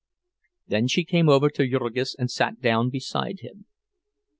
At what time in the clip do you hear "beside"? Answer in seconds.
2.89-3.41